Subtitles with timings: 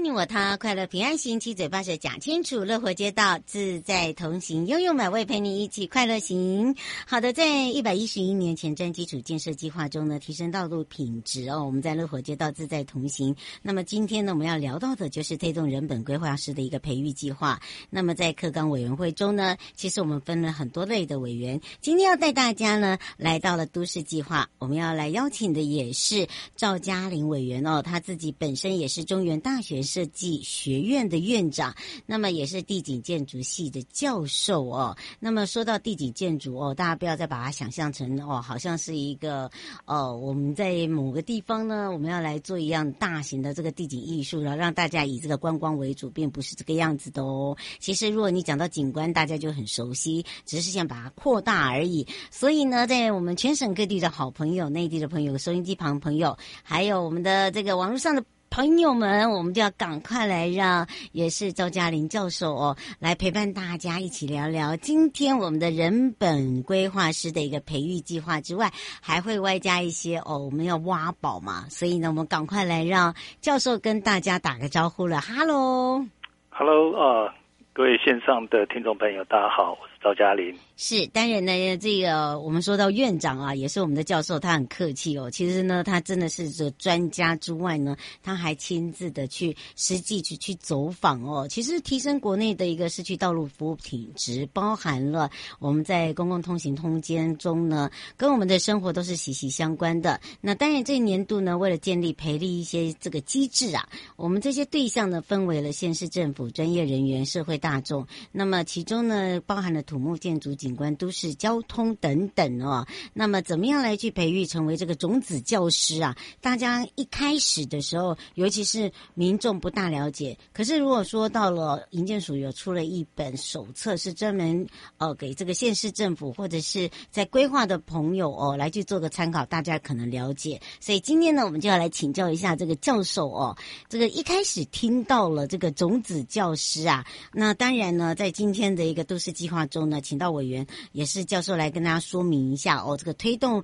[0.00, 6.76] 你我他，快乐平安行，七嘴八舌讲清楚，乐活街道自在同行，悠悠美味陪你一起快乐行。
[7.06, 11.64] 好的，在一百一十一年前瞻基础建设计划中呢，提升道路品质哦。
[11.64, 13.34] 我们在乐活街道自在同行。
[13.60, 17.60] 那么今天呢，我们要聊到的就是推动人本规划师的一个培育计划。
[17.90, 21.60] 那么在课纲委员会中呢，其实我们分了很多类的委员。
[21.80, 29.38] 今天要带大家呢来到了都市计划，我们要来邀请的也是赵嘉玲委员哦，他自己本身也是中原。
[29.40, 34.94] 大学设计学院的院长，那么也是地景建筑系的教授哦。
[35.18, 39.50] 那么说到地景建筑哦，大家不要再把它想象成哦，好像是一个
[39.86, 47.56] 哦，我们在某个地方呢，我们要来做一样大型的这个地景艺术，然后让大家以这个观光为主，并不是这个样子的哦。
[47.78, 52.06] 其实如果你讲到景观，大家就很熟悉，只是想把它扩大而已。
[52.30, 58.22] 所以呢，在我们全省各地的好朋友、内地的朋友、收音机旁朋友，还有我们的这个网络上的。
[58.50, 75.20] 朋友们，我们就要赶快来让也是赵嘉玲教授哦，来陪伴大家一起聊聊今天我们的人本规划师的一个培育计划之外，还会外加一些哦，我们要挖宝嘛，所以呢，我们赶快来让教授跟大家打个招呼了。
[75.20, 77.32] Hello，Hello，呃，
[77.72, 80.56] 各位线上的听众朋友，大家好，我是赵嘉玲。
[80.80, 85.28] 是，当然呢，这个我们说到院长啊，也是我们的教授，他很客气哦。
[85.28, 91.48] 其实呢，他真的是这专家之外呢，他还亲自的去实际去去走访哦。
[91.48, 95.28] 其实提升国内的一个市区道路服务品质，包含了
[95.58, 100.20] 我们在公共通行空间中呢，跟我们的生活都是息息相关的。
[100.40, 108.06] 那当然，这一年度呢，为了建立培力一些这个机制啊，我们这些对象呢，分为了县市政府、专业人员、社会大众。
[108.30, 116.14] 那么其中呢，包含了土木建筑、及景观、都市交通等等哦，那么怎么样来去培育成为这个种子教师啊？
[116.42, 120.36] 大家一开始的时候，尤其是民众不大了解。
[120.52, 124.66] 可是如果说到了营建署有出了一本手册，是专门
[124.98, 130.60] 呃给这个县市政府或者是在规划的朋友哦来去做个参考，大家可能了解。
[130.80, 133.56] 所以今天呢，我们就要来请教一下这个教授哦。
[133.88, 140.57] 这个一开始听到了这个种子教师啊，那当然呢，在今天的一个都市计划中呢，请到委员。
[140.92, 143.62] 也是教授来跟大家说明一下哦，这个推动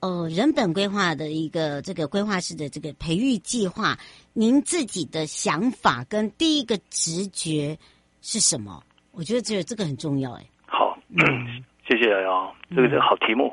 [0.00, 3.96] 呃人本规划的一个这个规划师的这个培育计划，
[4.32, 7.78] 您自己的想法跟第一个直觉
[8.20, 8.82] 是什么？
[9.12, 10.44] 我觉得这个这个很重要哎。
[10.66, 13.50] 好，嗯， 谢谢瑶瑶，这个是好题目，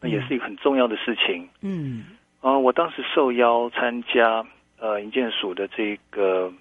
[0.00, 1.48] 那、嗯、也是一个很重要的事情。
[1.60, 2.04] 嗯，
[2.40, 4.44] 啊、呃，我当时受邀参加
[4.80, 6.52] 呃营建署的这个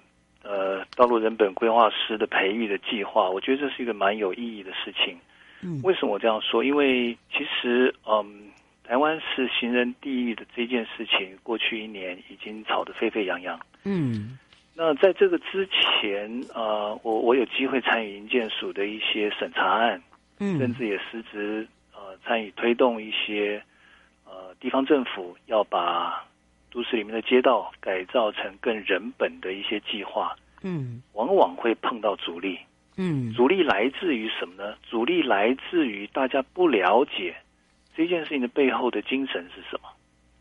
[0.44, 5.18] 呃道路人本规划师的培育的计划，我觉得这是一个蛮有意义的事情。
[5.62, 6.64] 嗯，为什么我这样说？
[6.64, 8.50] 因为其实，嗯，
[8.84, 13.60] 台湾是行人地狱的这件事情，过去一年已经吵得沸沸扬扬。
[13.84, 14.38] 嗯，
[14.76, 20.02] 那在这个之前，呃，我我有机会参与营建署的一些审查案，
[20.40, 23.62] 嗯，甚至也实质呃参与推动一些
[24.26, 26.24] 呃地方政府要把
[26.70, 32.60] 都市里面的街道改造成更人本的一些计划，嗯，往往会碰到阻力。
[32.98, 34.76] 嗯，阻力来自于什么呢？
[34.84, 37.36] 阻力来自于大家不了解
[37.96, 39.90] 这件事情的背后的精神是什么。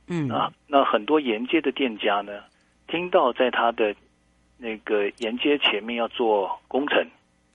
[0.08, 2.44] 嗯啊，那很多沿街的店家呢，
[2.88, 3.94] 听到在他的
[4.56, 7.06] 那个沿街前面要做工程，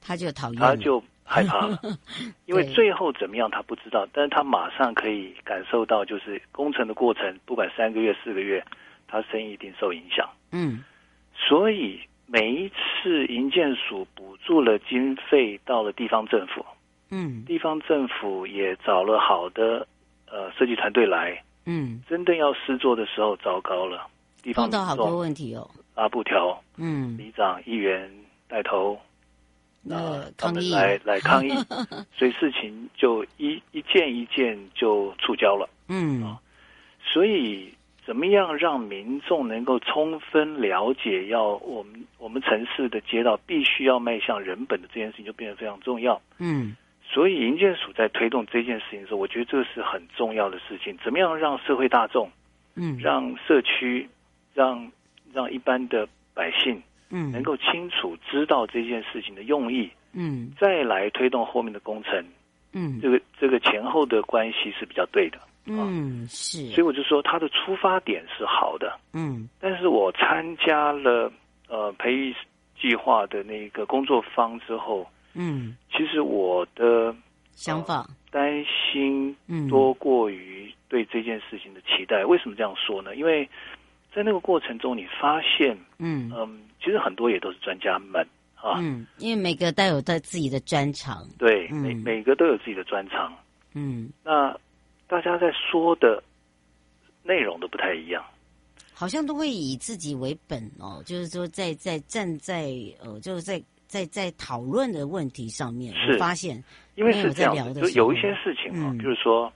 [0.02, 1.80] 他就讨厌，他就害怕了，
[2.46, 8.64] 因为最后怎么样他不知道，但是他马上可以感受到，就是工程的过程，不管三个月、四个月，
[9.08, 10.30] 他生意一定受影响。
[10.52, 10.84] 嗯，
[11.34, 12.02] 所以
[12.32, 16.66] 每一次营建署补助了经费到了地方政府，
[17.10, 19.86] 嗯，地方政府也找了好的
[20.30, 24.08] 呃设计团队来，嗯，真的要施作的时候，糟糕了，
[24.42, 25.70] 地方碰到好多问题哦。
[25.94, 28.10] 拉布条，嗯，里长、议员
[28.48, 28.98] 带头，
[29.84, 30.72] 那、呃、抗议。
[30.72, 31.52] 来来抗议，
[32.18, 35.70] 所以事情就一一件一件就触礁了。
[35.90, 36.40] 嗯、啊，
[37.04, 37.74] 所以
[38.06, 46.20] 怎么样让民众能够充分了解，要我们我们城市的街道必须要迈向人本的这件事情，就变得非常重要。
[46.40, 50.98] 嗯，所以营建署在推动这件事情的时候，我觉得这是很重要的事情。
[51.04, 52.30] 怎么样让社会大众，
[52.76, 54.10] 嗯，让社区，
[54.54, 54.92] 让
[55.32, 56.82] 让一般的百姓，
[57.12, 62.26] 嗯，能够清楚知道这件事情的用意，嗯，再来推动后面的工程，
[62.74, 71.32] 嗯，这个这个前后的关系是比较对的，嗯，是，所以我就说他的出发点是好的，嗯，但是我参加了
[71.68, 72.36] 呃培育
[72.80, 77.16] 计划的那个工作方之后，嗯，其实我的
[77.54, 78.06] 想法。
[78.32, 79.36] 担心
[79.70, 82.24] 多过于对这件事情的期待。
[82.24, 83.14] 为什么这样说呢？
[83.18, 83.46] 因为
[84.16, 86.32] 在那个过程中，你发现，嗯。
[86.34, 88.26] 嗯，其实很多也都是专家们
[88.56, 93.34] 啊，嗯，因为每个都有他自己的专长，对，嗯、每每个都有自己的专长，
[93.76, 94.58] 嗯，那
[95.12, 96.24] 大家在说的
[97.22, 98.24] 内容都不太一样，
[98.94, 102.72] 好像都会以自己为本哦，就是说在在站在
[103.04, 106.64] 呃，就是在在在讨论的问题上面，是发现，
[106.96, 109.52] 因为是这样的，就有一些事情啊，嗯、比如说，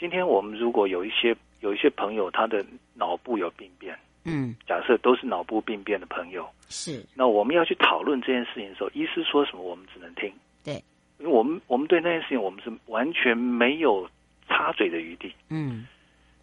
[0.00, 1.36] 今天我们如果有一些。
[1.62, 2.60] 有一些朋友，他的
[2.92, 3.96] 脑部有病变。
[4.24, 7.06] 嗯，假设都是脑部病变的朋友，是。
[7.14, 10.28] 那我们要去讨论这件事情的时候，医师说什么，我们只能听。
[10.64, 10.82] 对，
[11.20, 14.10] 因为我们我们对那件事情，我们是完全没有
[14.52, 15.32] 插嘴的余地。
[15.48, 15.86] 嗯，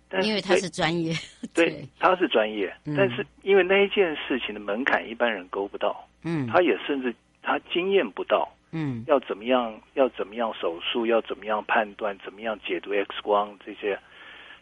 [0.09, 1.13] 但是因为他是专业。
[1.53, 6.07] 对，对他是专业，嗯，但是因为那一件事情的门槛一般人勾不到。
[6.23, 8.49] 嗯，他也甚至他经验不到。
[8.71, 9.79] 嗯，要怎么样？
[9.93, 11.05] 要怎么样手术？
[11.05, 12.17] 要怎么样判断？
[12.23, 13.97] 怎么样解读 X 光这些？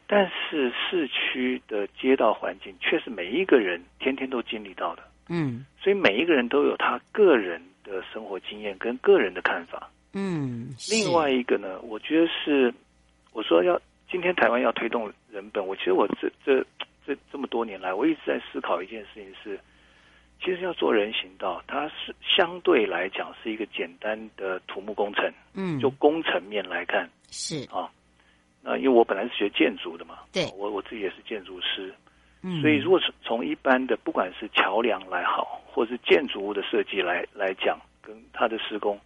[0.09, 10.69] 但是市区的街道环境却是每一个人天天都经历到的，嗯，所以每一个人都有他个人的生活经验跟个人的看法，嗯。
[10.89, 12.73] 另外一个呢，我觉得是
[13.37, 13.79] 我说要
[14.09, 16.65] 今天台湾要推动人本，我其实我这这
[17.05, 19.59] 这这么多年来，我一直在思考一件事情是，
[20.39, 27.63] 其实要做人行道，它是相对来讲是一个简单的土木工程，嗯，就工程面来看是。
[27.69, 27.87] 啊。
[28.63, 31.93] 那，因为我本来是学建筑的嘛，对，我我自己也是建筑师，
[32.41, 38.99] 嗯，所以如果是从一般的，不管是桥梁来好，或是建筑物的设计来来讲，跟它的施工，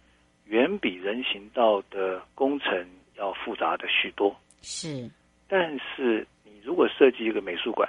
[0.46, 2.86] 远比人行道的工程
[3.16, 4.34] 要复杂的许多。
[4.62, 5.10] 是，
[5.48, 7.88] 但是你如果设计一个美术馆，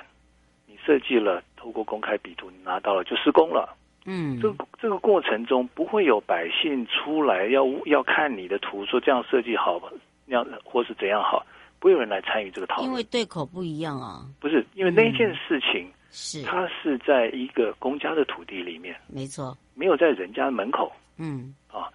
[0.66, 9.82] 你设计了，透过公开比图，你拿到了就施工了，嗯，这个这个过程中不会有百姓出来要要看你的图，说这样设计好，
[10.26, 11.46] 那样或是怎样好。
[11.80, 14.26] 不会有人来参与这个讨论，因为对口不一样啊。
[14.40, 20.90] 不是，因为那件事情是它是在一个公家的土地里面，没错，没有在人家的门口。
[21.18, 21.92] 嗯，啊，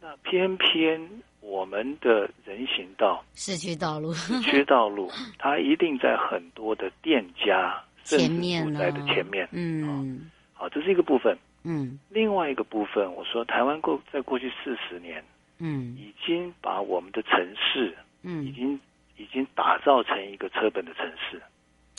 [0.00, 1.00] 那偏偏
[1.42, 9.46] 我们的人行道、市区道路、市区道路， 它一定在很多的店家前面住宅的前面。
[9.52, 11.36] 嗯，好，这是一个部分。
[11.64, 15.22] 嗯，另外一个部分，我说台湾过在过去四十年，
[15.58, 18.80] 嗯，已经把我们的城市，嗯，已经。
[19.18, 21.40] 已经打造成一个车本的城市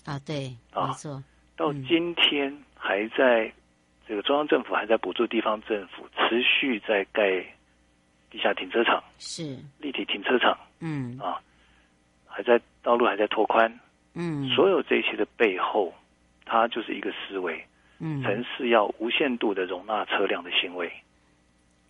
[0.03, 1.23] 啊，对，啊、没错。
[1.55, 3.49] 到今天还在
[4.05, 7.45] 这个中央政府还在补助地方政府持续在盖
[8.33, 9.55] 地下停车场，是。
[9.77, 11.15] 立体停车场，嗯。
[11.19, 11.39] 啊，
[12.25, 13.71] 还在道路还在拓宽，
[14.15, 15.93] 嗯，所有这些的背后，
[16.43, 17.63] 它就是一个思维，
[17.99, 20.91] 嗯，城市要无限度的容纳车辆的行为。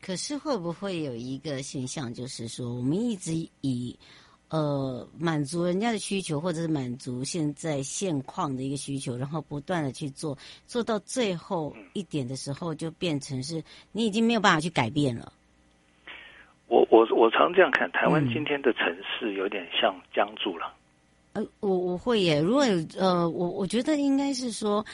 [0.01, 3.31] 可是会不会有一个现象，就是说我们一直
[3.61, 3.97] 以
[4.49, 15.31] 呃，满足人家的需求，或者是满足现在现况的一个需求，然后不断的去做，做到最后一点的时候，就变成是你已经没有办法去改变了。
[16.67, 20.73] 我我我常这样看，台湾今天的城市有点像僵住了。
[21.33, 24.85] 嗯、呃，我我会耶，如果有呃，我我觉得应该是说。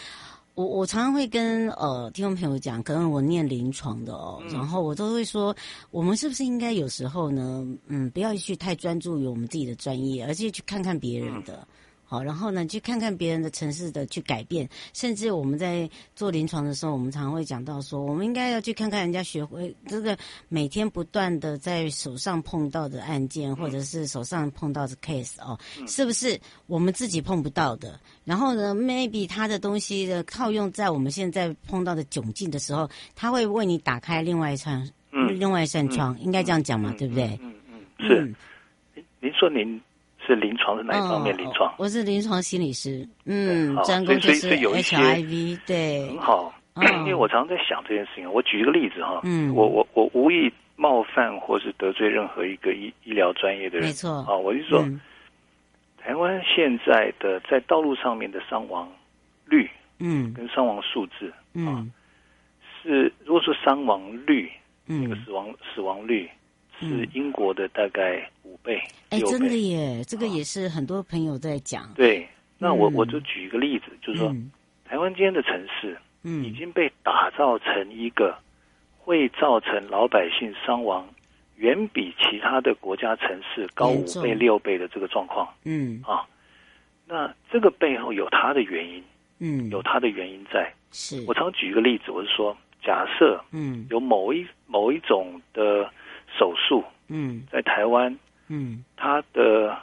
[0.55, 5.55] 我我常常会跟呃听众朋友讲，可能我念临床的哦、嗯，然后我都会说，
[5.89, 11.65] 我们是不是应该有时候呢，嗯，不要去太专注于我们自己的专业，而是去看看别人的，
[12.09, 25.55] 好，然后呢，去看看别人的城市的去改变，甚至我们在做临床的时候，我们常常会讲到说，我们应该要去看看人家学会这个每天不断的在手上碰到的案件，或者是手上碰到的 case 哦，
[25.87, 26.35] 是不是
[26.65, 27.99] 我们自己碰不到的？
[28.25, 37.39] 然后呢，maybe 他的东西的套用在我们现在碰到的窘境的时候，他会为你打开另外一扇，嗯，另外一扇窗，嗯、应该这样讲嘛，嗯、对不对？
[37.43, 38.21] 嗯嗯，是。
[38.23, 38.35] 嗯
[39.21, 39.79] 您说您
[40.29, 41.73] 是临床是哪一方面临床？
[41.79, 46.53] 我是临床心理师，嗯，专攻就是 HIV，对，很好。
[46.79, 54.23] 因为我常常在想这件事情，我举一个例子哈，嗯，我我我无意冒犯或是得罪任何一个医医疗专业的人，没错。
[54.29, 54.87] 啊，我就说，
[55.97, 58.87] 台湾现在的在道路上面的伤亡
[59.45, 61.91] 率，嗯，跟伤亡数字，嗯，
[62.81, 64.49] 是如果说伤亡率，
[64.85, 66.29] 那个死亡死亡率。
[66.79, 68.77] 是英国的大概五倍，
[69.09, 71.83] 哎、嗯，真的耶，这个也是很多朋友在讲。
[71.83, 74.35] 啊、对，那我我就举一个例子，嗯、就是说，
[74.85, 78.37] 台湾今天的城市，嗯，已经被打造成一个
[78.97, 81.07] 会造成老百姓伤亡
[81.57, 86.01] 远比其他的国家城市高五倍六倍的这个状况，嗯。
[86.05, 86.25] 啊，
[87.05, 89.03] 那这个背后有它的原因，
[89.39, 90.71] 嗯，有它的原因在。
[90.91, 91.23] 是。
[91.27, 95.89] 我常举一个例子，我是说，假设，嗯，有某一某一种的。
[96.39, 98.17] 手术，嗯，在台湾，
[98.47, 99.77] 嗯，它的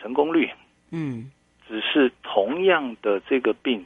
[0.00, 0.50] 成功率，
[0.90, 1.30] 嗯，
[1.68, 3.84] 只是同样的这个病，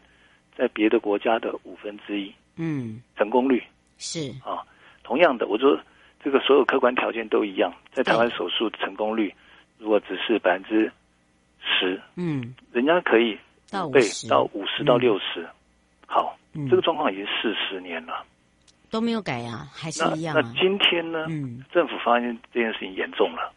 [0.56, 3.60] 在别的国家的五分之一，嗯，成功率
[3.98, 4.30] 是。
[4.44, 4.62] 啊，
[5.02, 5.76] 同样的，我说
[6.22, 9.34] 这个所有客观条件都一样，在台湾手术成功率
[9.78, 10.92] 如果只是百分之
[11.60, 13.36] 十，嗯，人家可以
[13.70, 15.44] 到倍到五十到六十，
[16.06, 16.38] 好，
[16.70, 18.24] 这个状况已经四十年了。
[18.94, 20.48] 都没有改呀、啊，还是一样、啊那。
[20.48, 21.26] 那今天呢？
[21.28, 23.52] 嗯，政府发现这件事情严重了，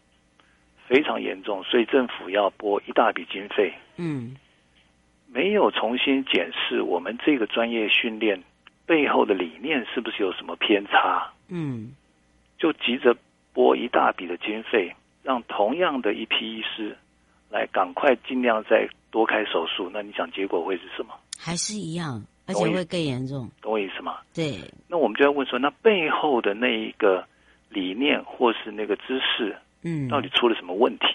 [0.88, 3.72] 非常严重，所以政府要拨一大笔经费。
[3.98, 4.34] 嗯，
[5.28, 8.42] 没有重新检视我们这个专业训练
[8.84, 11.30] 背后的理念是不是有什么偏差？
[11.46, 11.92] 嗯，
[12.58, 13.16] 就急着
[13.52, 14.92] 拨一大笔的经费，
[15.22, 16.98] 让同样的一批医师
[17.48, 19.88] 来赶快尽量再多开手术。
[19.92, 21.14] 那你想结果会是什么？
[21.38, 22.24] 还是一样。
[22.48, 24.16] 而且会更严重，懂我意思吗？
[24.32, 24.58] 对。
[24.88, 27.22] 那我们就要问说，那背后的那一个
[27.68, 31.06] 理念或是那个知识，嗯，到底出了什么问题？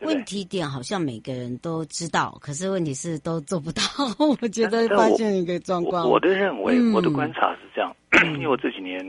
[0.00, 3.80] 嗯、问题点好像每个人都知道，可是问题是都做不到。
[4.40, 6.04] 我觉得发现一个状况。
[6.04, 7.96] 我，我的认为，嗯、我的观察是这样，
[8.34, 9.02] 因为我这几年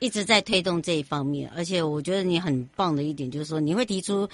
[0.00, 4.28] 一直在推动这一方面，而且我觉得你很棒的一点就是说，你会提出。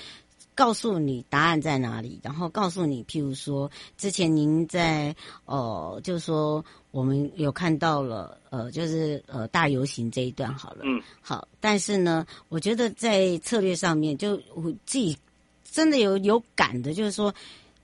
[0.61, 15.17] 告诉你答案在哪里，然后告诉你，譬如说，之前您在呃，就是说我们有看到了呃，就是呃大游行这一段好了，嗯，好，但是呢，我觉得在策略上面，就我自己
[15.65, 17.35] 真的有有感的，就是说，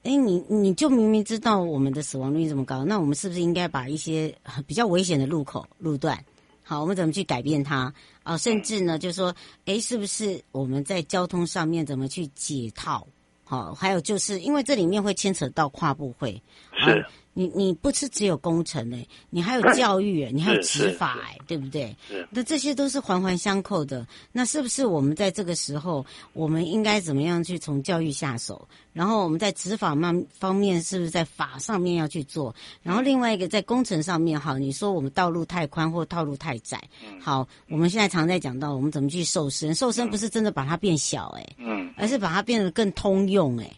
[0.03, 6.23] 哎，你你就明明知道我们的死亡率这么高，那我们是不是应该把一些比较危险的路口路段？
[6.69, 7.95] 好，我们怎么去改变它
[8.25, 8.39] 啊、哦？
[8.39, 9.33] 甚至呢，就是说，
[9.67, 13.07] 哎，是不是我们在交通上面怎么去解套？
[13.45, 16.43] 好、哦，还有就是因为这里面会牵扯到跨部会，
[16.73, 17.07] 是。
[17.37, 21.95] 啊你你不是只有工程哎，你还有教育哎，你还有执法哎，对不对？
[22.31, 24.07] 那这些都是环环相扣的。
[24.33, 28.67] 那是不是我们在这个时候，我们应该怎么样去从教育下手？
[28.95, 32.55] 然后我们在执法方方面，是不是在法上面要去做？
[32.83, 36.83] 然后另外一个在工程上面，好，你说我们道路太宽或道路太窄，
[37.21, 43.71] 好，我们现在常在讲到我们怎么去瘦身，瘦身不是真的把它变小哎，嗯，而是把它变得更通用哎。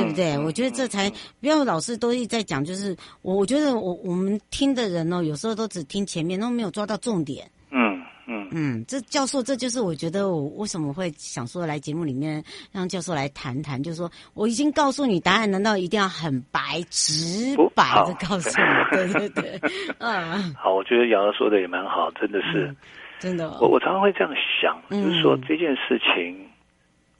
[0.00, 0.38] 对不对？
[0.38, 7.48] 我觉得这才不要老是都一直在讲，就是我我觉得我我们听的人哦，有时候都只听前面，都没有抓到重点。
[7.70, 12.42] 嗯嗯嗯，这教授这就是我觉得我为什么会想说来节目里面
[12.72, 18.66] 让教授来谈谈，就是说我已经告诉你答案，难道一定要很白直白的告诉你？
[18.96, 19.60] 对对对，
[19.98, 20.54] 嗯。
[20.54, 22.74] 好，我觉得瑶瑶说的也蛮好，真的是，
[23.18, 23.50] 真的。
[23.60, 26.36] 我我常常会这样想，就是说这件事情，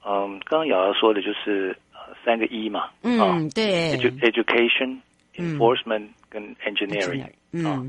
[0.05, 1.77] 嗯，刚刚瑶瑶说的就是。
[2.25, 4.99] 三个 E 嘛，嗯，对，education、
[5.35, 7.25] enforcement 跟 engineering，
[7.67, 7.85] 啊，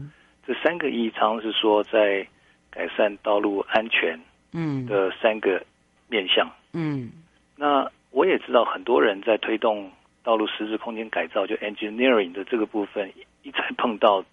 [0.46, 2.26] 这三个 E 常常是说在
[2.70, 4.20] 改善道路安全，
[4.54, 5.64] 嗯，的三个
[6.08, 7.12] 面向，嗯，
[7.56, 9.92] 那我也知道很多人在推动
[10.24, 13.12] 道路实质空间改造，就 engineering 的这个部分
[13.44, 14.24] 一再碰到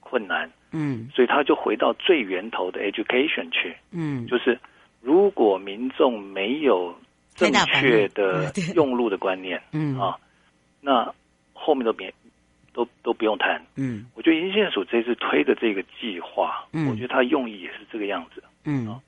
[0.00, 4.58] 困难，嗯，所以他就回到最源头的 education 去，嗯，就是
[5.00, 6.94] 如果民众没有
[7.36, 9.98] 正确的用路的观念，嗯。
[9.98, 10.16] 啊，
[10.80, 11.12] 那
[11.52, 12.12] 后面都别
[12.72, 18.88] 都都不用谈，嗯，我觉得银建署这次推的这个计划，嗯，我觉得它用意也是这个样子，嗯。
[18.88, 19.00] 啊，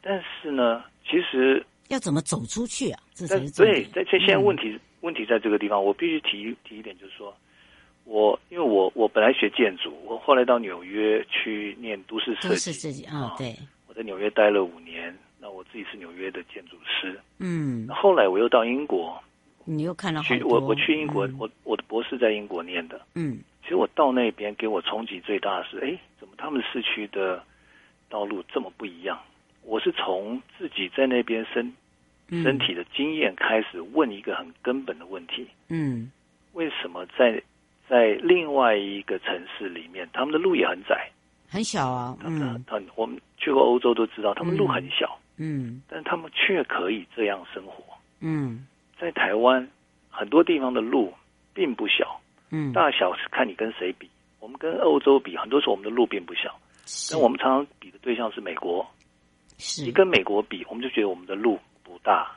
[0.00, 3.00] 但是呢，其实要怎么走出去啊？
[3.14, 7.36] 这对，在这现在问题问题在这个地方，我必须提提一点，就是说，
[8.04, 13.54] 我因为我我本来学建筑，我后来到纽约去念都市设计，都市设计啊，对，
[13.86, 19.20] 我在纽约待了五年，那我自己是纽约的建筑师，嗯，后来我又到英国，
[19.64, 27.42] 你又看到去我我去英国，嗯、我我的博士在英国念的，嗯，其实我到那边给我冲击最大的是，哎，怎么他们市区的
[28.08, 29.18] 道路这么不一样？
[29.64, 31.74] 我是从自己在那边身
[32.30, 36.10] 身体的经验开始问一个很根本的问题，嗯，
[36.52, 37.42] 为什么在
[37.88, 41.10] 在另外一个城市里面，他们的路也很窄，
[41.48, 47.82] 很小啊，嗯，很我们去过欧洲都知道，他们路很小，嗯，但他们却可以这样生活，
[48.20, 48.66] 嗯，
[48.98, 49.66] 在台湾
[50.10, 51.12] 很多地方的路
[51.54, 52.20] 并不小，
[52.50, 54.08] 嗯，大小是看你跟谁比，
[54.40, 56.54] 我们跟欧洲比，很多时候我们的路并不小，
[57.10, 58.86] 但我们常常比的对象是美国。
[59.58, 59.82] 是。
[59.82, 62.36] 你跟美国比，我们就觉得我们的路不大，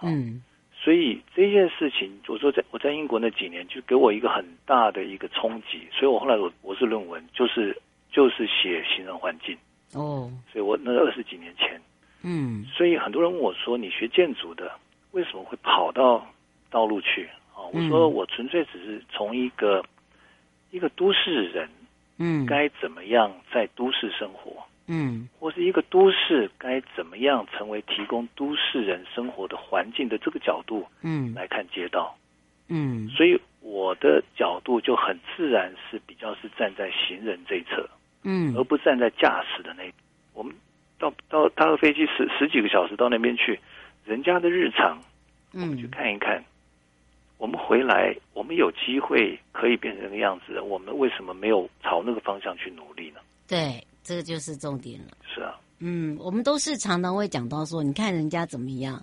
[0.00, 7.76] 嗯，所以这件事情，我说在我在英国那几年，就给我一个很大的一个冲击，所以我后来我博士论文就是
[8.10, 9.56] 就是写行人环境。
[9.94, 11.80] 哦，所以我那二十几年前，
[12.22, 14.72] 嗯，所以很多人问我说，你学建筑的
[15.10, 16.26] 为什么会跑到
[16.70, 17.66] 道路去啊？
[17.72, 19.84] 我说我纯粹只是从一个
[20.70, 21.68] 一个都市人，
[22.18, 24.62] 嗯，该怎么样在都市生活。
[24.88, 32.16] 嗯，或是一个都市该怎么样成为提供都市人生活的环境的这个角度，嗯，来看街道，
[32.68, 37.88] 嗯，所以我的角度就很自然是比较是站在行人这一侧，
[38.24, 39.84] 嗯，而不站在驾驶的那。
[40.34, 40.52] 我们
[41.02, 43.58] 到到搭个飞机十十几个小时到那边去，
[44.04, 44.96] 人家的日常，
[45.52, 46.38] 我们去看一看。
[46.38, 46.44] 嗯，
[47.38, 53.20] 我们回来，我们有机会可以变成那个样子，我们为什么没有朝那个方向去努力呢？
[53.48, 53.84] 对。
[54.04, 55.16] 这个就是重点了。
[55.32, 59.00] 是啊，嗯，我们都是常常会讲到说，你看人家怎么样，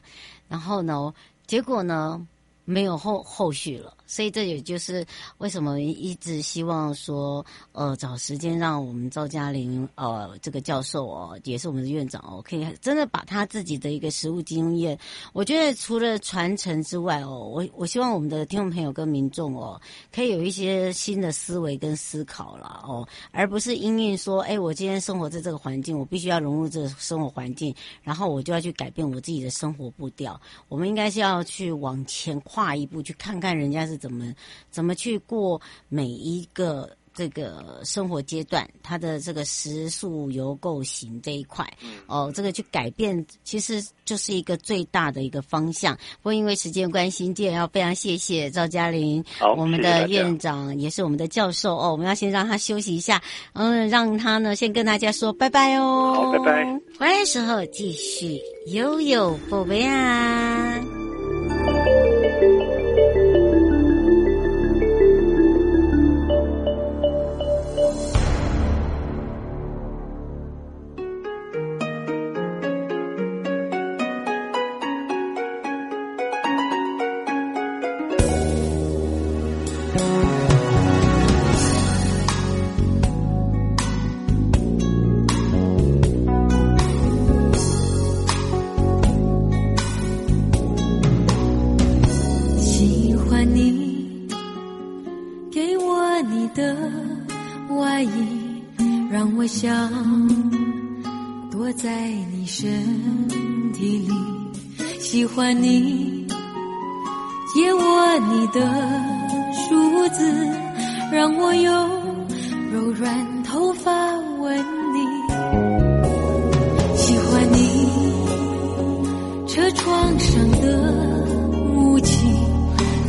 [0.50, 1.14] 然后呢，
[1.46, 2.20] 结果呢，
[2.66, 3.94] 没有后后续了。
[4.10, 5.06] 所以这也就是
[5.38, 14.98] 为什么一直希望说，呃，找时间让我们赵嘉玲，呃，这个教授哦，也是我们的院长哦，可以真的把他自己的一个实务经验，
[15.32, 19.80] 我觉得除了传承之外哦，我我希望我们的听众朋友跟民众哦，
[20.12, 30.42] 可以有一些新的思维跟思考了哦，而不是因为说，哎，我今天生活在这个环境，我必须要融入这个生活环境，然后我就要去改变我自己的生活步调。
[30.68, 33.99] 我们应该是要去往前跨一步，去看看人家是。
[34.00, 34.34] 怎么
[34.72, 41.68] 怎么去过每一个这个生活阶段，他的这个食宿游购行这一块，
[42.08, 45.98] 哦，这个去改变，其实就是一个最大的一个方向。
[46.22, 49.22] 不过因为时间关系，今天要非常谢谢赵嘉玲，
[49.58, 51.92] 我们的院长也是我们的教授哦。
[51.92, 53.22] 我们要先让他休息一下，
[53.54, 56.14] 嗯，让他呢先跟大家说拜拜哦。
[56.16, 56.80] 好，拜拜。
[56.98, 60.99] 回来的时候继续悠悠宝贝啊。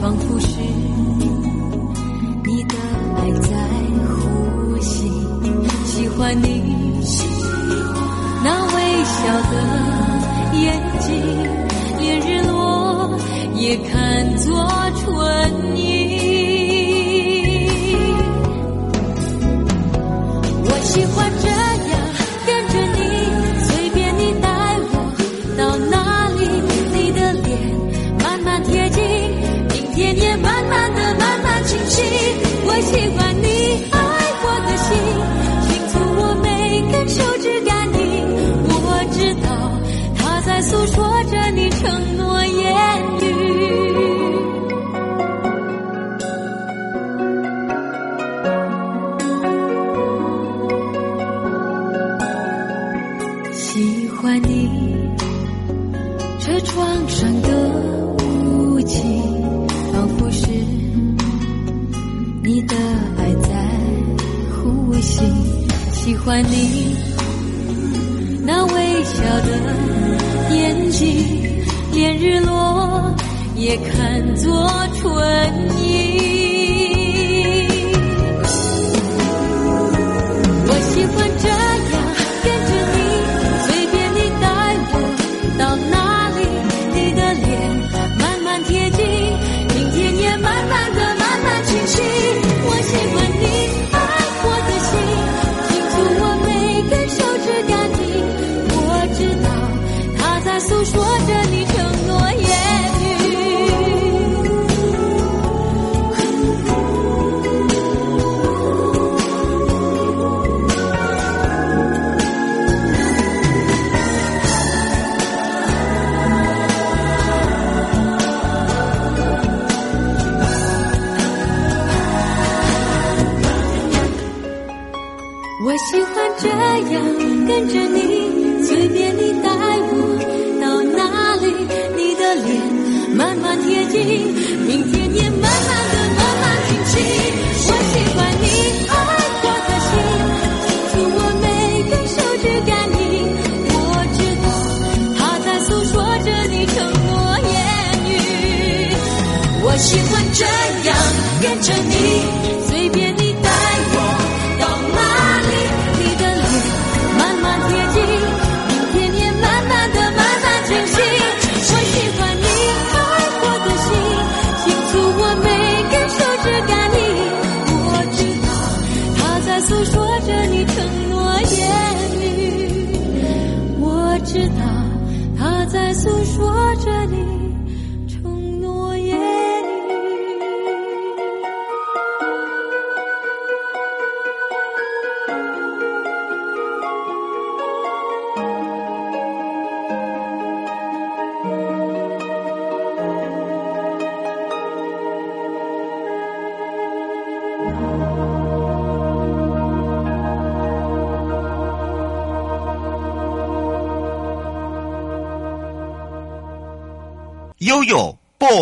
[0.00, 0.56] 仿佛是
[2.46, 2.74] 你的
[3.16, 3.50] 爱在
[4.08, 5.10] 呼吸
[5.84, 6.62] 喜欢你
[8.42, 9.18] 那微笑
[9.50, 9.54] 的
[10.56, 11.10] 眼睛
[11.98, 13.14] 连日落
[13.56, 15.49] 也看作春
[54.42, 54.68] 你
[56.38, 57.48] 车窗上的
[58.24, 59.02] 雾气
[59.92, 60.48] 仿佛是
[62.42, 62.76] 你的
[63.18, 63.50] 爱在
[64.52, 65.22] 呼吸
[65.92, 66.96] 喜欢你
[68.44, 69.50] 那微笑的
[70.54, 71.08] 眼睛
[71.92, 73.14] 连日落
[73.56, 74.52] 也看作
[74.94, 75.08] 唇
[75.78, 75.79] 印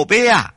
[0.08, 0.54] 贝啊！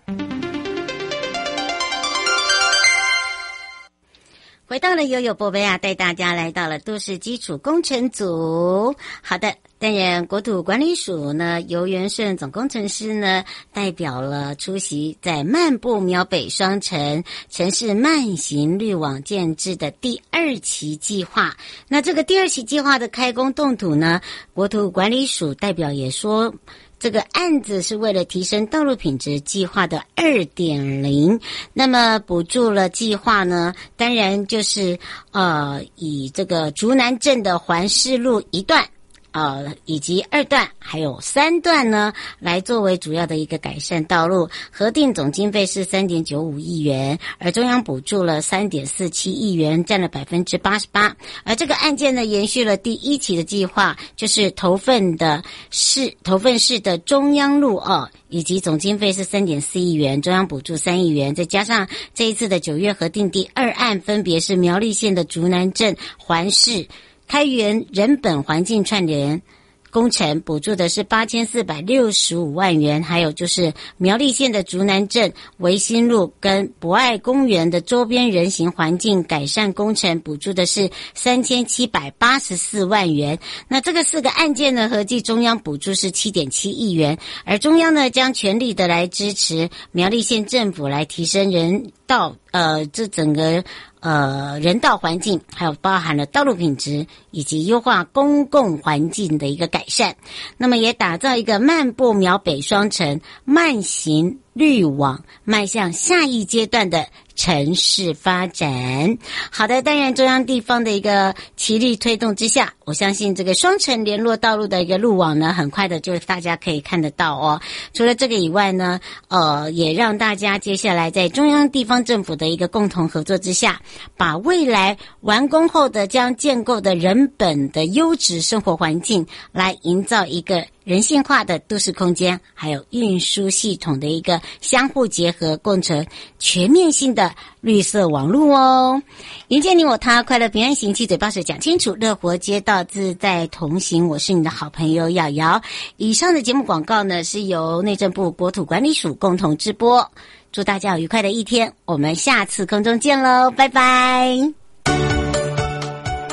[4.65, 8.95] 回到了悠悠宝贝啊，带大家来到了都市基础工程组。
[9.21, 21.53] 好的，当然国土管理署呢，游元顺总工程师呢，代表了出席在漫步苗北双城城市慢行绿网建置的第二期计划。
[21.89, 24.21] 那这个第二期计划的开工动土呢，
[24.53, 26.55] 国土管理署代表也说。
[27.01, 31.39] 这个案子是为了提升道路品质计划的二点零，
[31.73, 34.99] 那么补助了计划呢，当然就是
[35.31, 38.87] 呃以这个竹南镇的环市路一段。
[39.31, 51.15] 呃，以及二段还有三段呢，来作为主要的一个改善道路，核定总经费是三点九五亿元，而中央补助了三点四七亿元，占了百分之八十八。
[51.43, 66.85] 而这个案件呢，延续了第一期的计划，就是头份的市头份市的中央路哦，以及总经费是三点四亿元，中央补助三亿元，再加上这一次的九月核定第二案，分别是苗栗县的竹南镇环市。
[67.31, 69.41] 开源人本环境串联
[69.89, 83.39] 工程补助的是八千四百六十五万元，还有就是苗栗县的竹南镇维新路跟博爱公园的周边人行环境改善工程补助的是三千七百八十四万元。
[83.69, 93.63] 那这个四个案件呢，合计中央补助是七点七亿元，而中央呢将全力的来支持苗栗县政府来提升人道，呃，这整个。
[94.01, 100.15] 呃，人道环境，还有包含了道路品质以及优化公共环境的一个改善，
[100.57, 107.07] 那么也打造一个漫步苗北双城慢行绿网，迈向下一阶段的。
[107.33, 109.17] 城市发展，
[109.51, 117.59] 好的，当然中央地方的一个齐力推动之下，我相信这个双城联络道路的一个路网呢，很快的就大家可以看得到哦。
[117.93, 123.81] 除了这个以外呢，呃，也让大家接下来在中央地方政府的一个共同合作之下，
[124.17, 130.67] 把未来完工后的将建构的人本的优质生活环境，来营造一个。
[130.83, 136.05] 人性化的都市空间，还有运输系统的一个相互结合，构成
[136.39, 139.01] 全面性的绿色网络哦。
[139.49, 144.07] 迎接你我他，快乐平安行，七嘴八舌讲清楚，乐活街道自在同行。
[144.07, 145.61] 我是你的好朋友瑶瑶。
[145.97, 150.09] 以上的节目广告呢，是由内政部国土管理署共同直播。
[150.51, 154.35] 祝大家有愉快的一天，我们下次空中见喽，拜拜。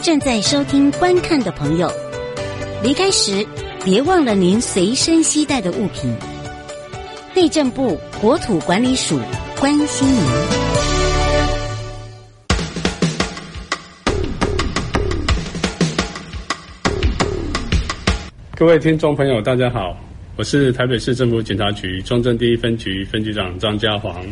[0.00, 1.92] 正在收听观看的朋友，
[2.82, 3.46] 离开时
[3.90, 6.14] 别忘了您随身携带的物品。
[7.34, 9.18] 内政部国土管理署
[9.58, 10.22] 关心您。
[18.54, 19.96] 各位听众朋友，大家好，
[20.36, 24.22] 我是台北市政府警察局中正第一分局分局长张家煌。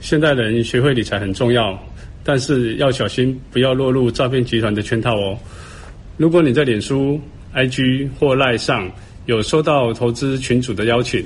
[0.00, 1.78] 现代人学会理财很重要，
[2.24, 5.38] 但是要小心，不要落入诈骗集团的圈套哦。
[6.16, 7.20] 如果你在脸书、
[7.54, 8.90] IG 或 LINE 上
[9.26, 11.24] 有收到投资群主的邀请，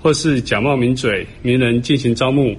[0.00, 2.56] 或是假冒名嘴、名人进行招募，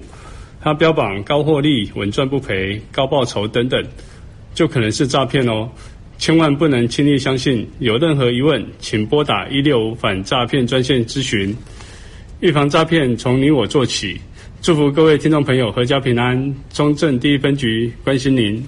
[0.61, 3.83] 他标榜高获利、稳赚不赔、高报酬等等，
[4.53, 5.69] 就可能是诈骗哦。
[6.19, 7.67] 千万不能轻易相信。
[7.79, 11.53] 有任何疑问，请拨打一六五反诈骗专线咨询。
[12.39, 14.19] 预防诈骗，从你我做起。
[14.61, 16.55] 祝福各位听众朋友阖家平安。
[16.71, 18.63] 中正第一分局关心您。